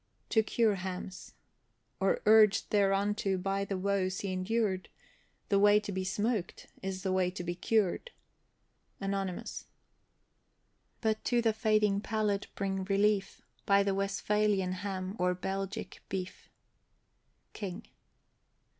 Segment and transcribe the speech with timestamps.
[0.29, 1.35] TO CURE HAMS.
[1.99, 4.89] Or urged thereunto by the woes he endured,
[5.49, 8.09] The way to be smoked, is the way to be cured.
[8.99, 9.67] ANONYMOUS.
[11.01, 16.49] But to the fading palate bring relief, By the Westphalian ham or Belgic beef.
[17.53, 17.85] KING.